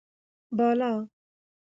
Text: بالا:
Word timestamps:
بالا: 0.57 0.91